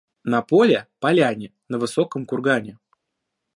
На 0.33 0.39
поле— 0.41 0.87
поляне, 1.01 1.53
на 1.69 1.77
высоком 1.77 2.25
кургане. 2.25 2.79